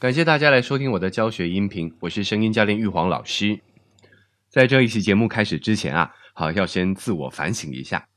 [0.00, 3.60] 感谢大家来收听我的教学音频，我是声音教练玉皇老师。
[4.48, 8.08] 在这一期节目开始之前啊，好要先自我反省一下。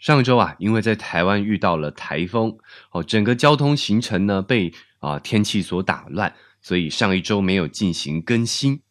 [0.00, 2.58] 上周啊，因为在台湾遇到了台风，
[2.90, 8.82] 哦，整个交通行程呢被啊天气所打乱，所以上一周没有进行更新。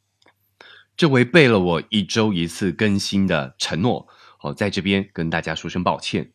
[0.96, 4.08] 这违背了我一周一次更新的承诺，
[4.42, 6.32] 哦，在这边跟大家说声抱歉。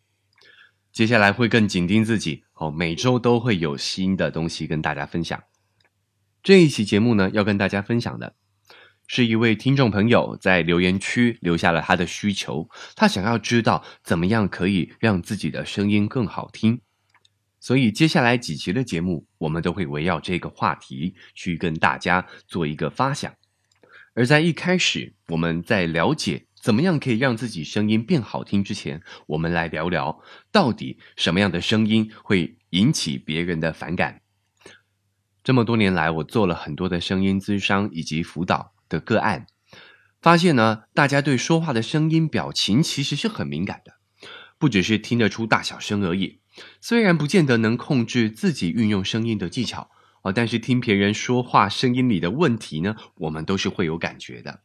[0.92, 5.42] 接下来会更紧盯自己，哦，每周都会有新的东西跟大家分享。
[6.42, 8.34] 这一期节目呢，要跟大家分享的
[9.06, 16.80] 是一位听众朋友在留言区留下了他的需求，他想要知道怎么样可以让自己的声音更好听。
[17.60, 23.32] 所以接下来几期的节目，我们都会围绕这个话题去跟大家做一个发想。
[24.14, 34.21] 而在一开始，我们在了解怎么样可以让自己声音变好听之前，我们来聊聊到底什么样的声音会引起别人的反感。
[35.44, 39.46] 这么多年来，我做了很多的声音咨商以及辅导的个案，
[40.20, 43.94] 发现呢，大家对说话的声音表情其实是很敏感的，
[44.58, 46.40] 不只是听得出大小声而已，
[46.80, 49.90] 虽然不见得能控制自己运用声音的技巧。
[50.24, 54.60] 哦，但是听别人说话声音里的问题呢，我们都是会有感觉的。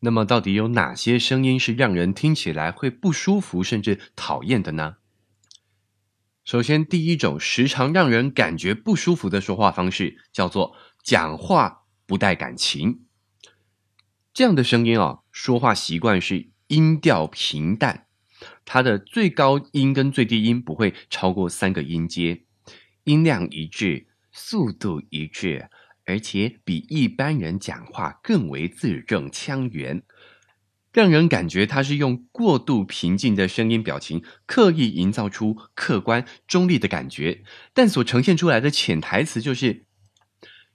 [0.00, 4.96] 那么，到底有哪些声音是让人听起来会不舒服甚至讨厌的呢？
[6.46, 13.00] 首先，第一种时常让人感觉不舒服的说话方式，叫做讲话不带感情。
[14.32, 18.06] 这样的声音啊，说话习惯是音调平淡，
[18.64, 22.44] 它的最高音跟最低音不会超过三个音阶，
[23.02, 24.06] 音量一致。
[24.30, 25.68] 速度一致，
[26.04, 30.02] 而且比一般人讲话更为字正腔圆，
[30.96, 37.42] 让人感觉他是用过度平静的声音表情，刻意营造出客观中立的感觉，
[37.74, 39.84] 但所呈现出来的潜台词就是：“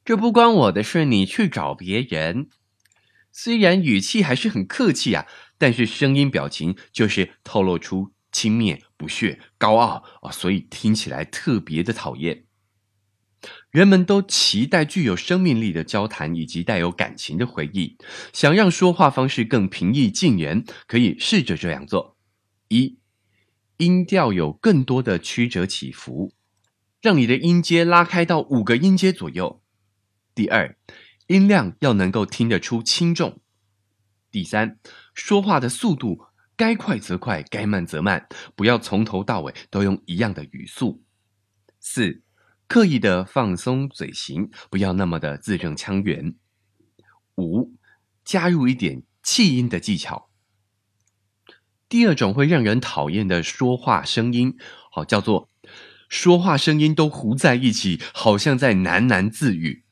[0.05, 2.49] 这不关我的事，你去找别人。”
[3.33, 5.25] 虽然语气还是很客气啊，
[5.57, 12.43] 但是声音表情就是透露出轻蔑、不屑、高傲啊，所以听起来特别的讨厌。
[13.71, 17.97] 人们都期待具有生命力的交谈以及带有感情的回忆。
[18.33, 22.17] 想让说话方式更平易近人，可以试着这样做：
[22.67, 22.99] 一、
[23.77, 26.33] 音调有更多的曲折起伏，
[27.01, 29.61] 让你的音阶拉开到五个音阶左右；
[30.35, 30.77] 第二，
[31.27, 33.39] 音量要能够听得出轻重；
[34.29, 34.77] 第三，
[35.15, 36.25] 说话的速度
[36.55, 41.01] 该快则快，该慢则慢，不要从头到尾都用一样的语速；
[41.79, 42.21] 四。
[42.71, 46.35] 刻意的放松嘴型，不要那么的字正腔圆。
[47.35, 47.73] 五，
[48.23, 50.29] 加入一点气音的技巧。
[51.89, 54.55] 第二种会让人讨厌的说话声音，
[54.89, 55.49] 好叫做
[56.07, 59.83] 说话声音都糊在一起，好像在喃喃自语，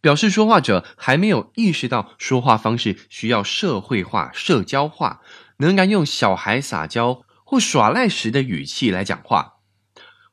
[0.00, 5.20] 表示说话者还没有意识到说话方式需要社会化、社交化，
[5.58, 9.56] 仍然用小孩撒娇或耍赖时的语气来讲话，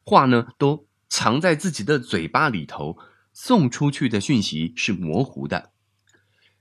[0.02, 0.86] 话呢都。
[1.18, 2.98] 藏在自己的嘴巴里头，
[3.32, 5.72] 送出去的讯息是模糊的，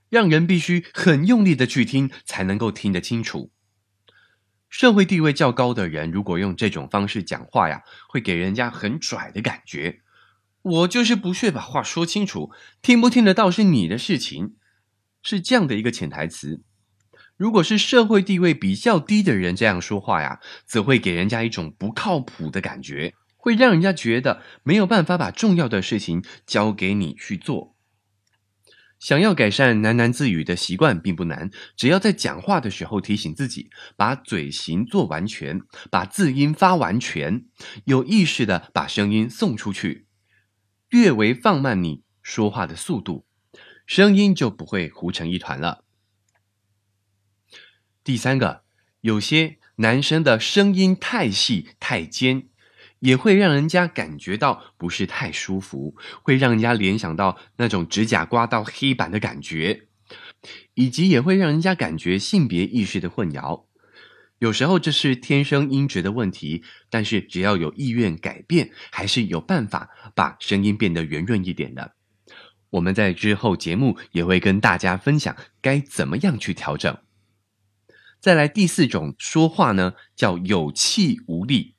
[0.07, 3.51] 让人必须很用力的去听，才能够听得清楚。
[4.69, 9.99] 社会地位较高的人，如果用这种方式讲话呀，会给人家很拽的感觉。
[10.61, 14.55] 我就是不屑把话说清楚，听不听得到是你的事情，
[15.21, 16.63] 是这样的一个潜台词。
[17.35, 23.15] 如果是社会地位比较低的人这样说话呀，则会给人家一种不靠谱的感觉。
[23.45, 27.75] 会让人家觉得没有办法把重要的事情交给你去做。
[28.97, 35.61] 想要改善喃喃自语的习惯并不难，只要在讲话的时候提醒自己，把嘴型做完全，
[35.91, 37.45] 把字音发完全，
[37.83, 40.07] 有意识的把声音送出去，
[40.89, 43.27] 略微放慢你说话的速度，
[43.85, 45.83] 声音就不会糊成一团了。
[48.03, 48.63] 第三个，
[49.01, 52.47] 有些男生的声音太细太尖。
[53.05, 59.83] 也会让人家感觉到不是太舒服，会让人家联想到那种指甲刮到黑板的感觉，
[60.73, 63.65] 以及也会让人家感觉性别意识的混淆。
[64.39, 71.93] 有时候这是天生音质的问题，但是只要有意愿改变，还是有办法把声音变得圆润一点的。
[72.71, 76.97] 我们在之后节目也会跟大家分享该怎么样去调整。
[78.19, 81.74] 再来第四种说话呢，叫有气无力。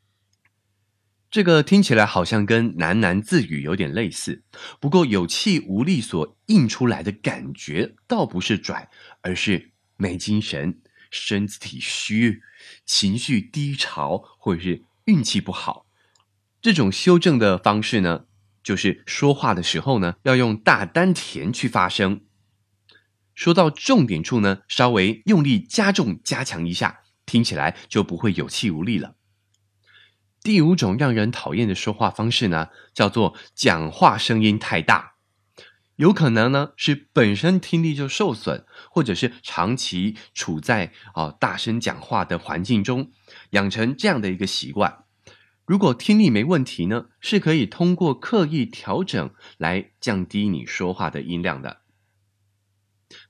[1.36, 4.42] 这个听起来好像跟喃喃自语有点类似，
[4.80, 8.88] 不过有气无力所映出来的感觉，倒不是拽，
[9.20, 10.80] 而是没精神、
[11.10, 12.40] 身体虚、
[12.86, 15.84] 情绪低潮，或者是运气不好。
[16.62, 18.24] 这种修正的方式呢，
[18.62, 22.22] 就是说话的时候呢，要用大丹田去发声。
[23.34, 29.16] 说到重点处呢，稍微用力加重加强一下，听起来就不会有气无力了。
[30.46, 35.14] 第五种让人讨厌的说话方式呢，叫做讲话声音太大。
[35.96, 43.10] 有可能呢是本身听力就受损，或者是长期处在啊大声讲话的环境中，
[43.50, 45.02] 养成这样的一个习惯。
[45.64, 51.80] 如果听力没问题呢，是可以通过刻意调整来降低你说话的音量的。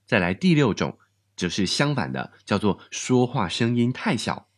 [0.05, 0.99] 再来第六种，
[1.35, 4.51] 则是相反的，叫做说话声音太小，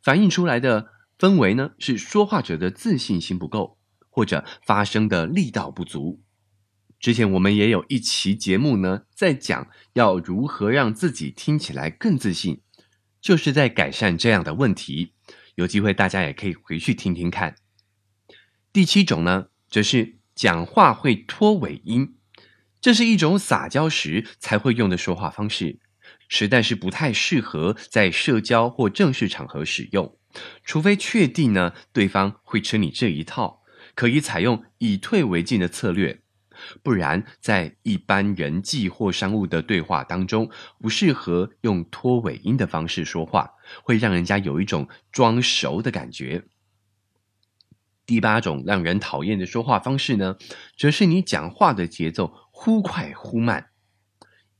[0.00, 0.92] 反映出来的。
[1.22, 3.78] 氛围呢是说话者的自信心不够，
[4.10, 6.20] 或者发声的力道不足。
[6.98, 12.62] 之前我们也有一期节目呢，在讲要如何让自己听起来更自信，
[13.20, 15.12] 就是在改善这样的问题。
[15.54, 17.54] 有机会大家也可以回去听听看。
[18.72, 22.16] 第七种呢，则是讲话会拖尾音，
[22.80, 25.78] 这是一种撒娇时才会用的说话方式，
[26.26, 30.18] 实在是不太适合在社交或正式场合使用。
[30.64, 33.62] 除非确定呢，对方会吃你这一套，
[33.94, 36.22] 可以采用以退为进的策略，
[36.82, 43.52] 不然在一般人际或商务的对话当中，不适合用拖尾音的方式说话，
[43.82, 46.44] 会让人家有一种装熟的感觉。
[48.04, 50.36] 第八种让人讨厌的说话方式呢，
[50.76, 53.71] 则是你讲话的节奏忽快忽慢。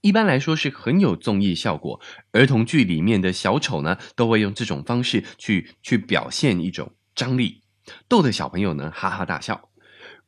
[0.02, 2.00] 一般来说是很有综艺效果，
[2.32, 7.62] 儿童剧里面的小丑呢，都会用这种方式去去表现一种张力，
[8.08, 9.70] 逗得小朋友呢哈哈大笑。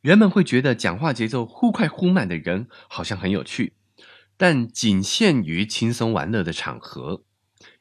[0.01, 3.73] 人们会觉得讲话节奏忽快忽慢的人好像很有趣，
[4.37, 7.23] 但仅限于轻松玩乐的场合。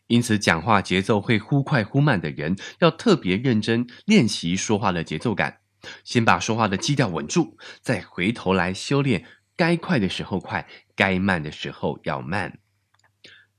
[0.08, 5.60] 因此，讲话节奏会忽快忽慢的人要特别认真练习说话的节奏感，
[6.02, 9.24] 先把说话的基调稳住，再回头来修炼。
[9.56, 12.58] 该快的时候快，该慢的时候要慢。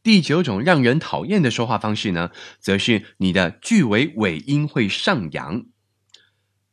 [0.03, 2.29] 第九种让人讨厌的说话方式呢，
[2.59, 5.65] 则是你的句尾尾音会上扬，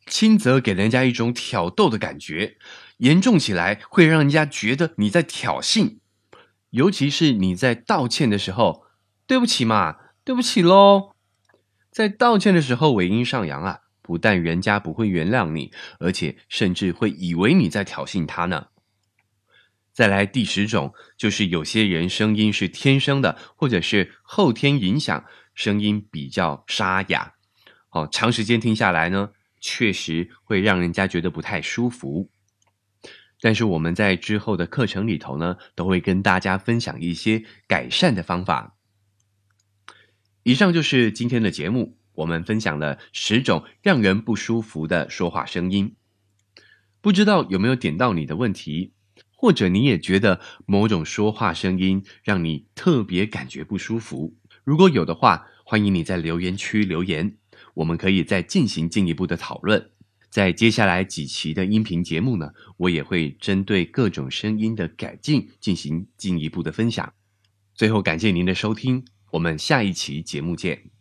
[0.07, 2.59] 轻则给人家一种挑逗的感觉，
[2.99, 5.99] 严重起来会让人家觉得你在挑衅。
[6.71, 8.85] 尤其是你在道歉的时候，
[9.27, 11.13] 对不起嘛，对不起喽，
[11.91, 18.69] 在道歉的时候尾音上扬啊，不但人家不会原谅你，而且甚至会以为你在挑衅他呢。
[19.93, 25.25] 再来第十种，就是有些人声音是天生的，或者是后天影响，
[25.55, 27.35] 声音比较沙哑。
[27.91, 32.31] 哦，长时间听下来呢，确实会让人家觉得不太舒服。
[33.39, 38.77] 但是我们在之后的课程里头呢，都会跟大家分享一些改善的方法。
[40.43, 45.97] 以上就是今天的节目，我们分享了十种让人不舒服的说话声音，
[47.03, 48.95] 不知道有没有点到你的问题？
[49.43, 54.37] 或者你也觉得某种说话声音让你特别感觉不舒服？
[54.63, 57.39] 如果有的话，欢迎你在留言区留言，
[57.75, 59.91] 我们可以再进行进一步的讨论。
[60.31, 67.13] 在接下来几期的音频节目呢，我也会针对各种声音的改进进行进一步的分享。
[67.75, 70.92] 最后，感谢您的收听，我们下一期节目见。